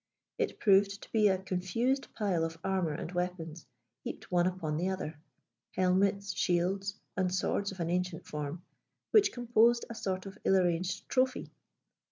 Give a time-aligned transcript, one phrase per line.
[0.39, 3.67] It proved to be a confused pile of armour and weapons,
[4.03, 5.19] heaped one upon the other:
[5.75, 8.63] helmets, shields, and swords of an ancient form,
[9.11, 11.51] which composed a sort of ill arranged trophy.